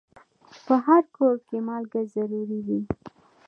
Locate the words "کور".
1.17-1.35